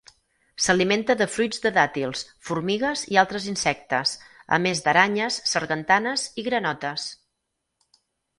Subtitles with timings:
[0.67, 4.15] S'alimenta de fruits de dàtils, formigues i altres insectes,
[4.57, 7.07] a més d'aranyes, sargantanes i granotes.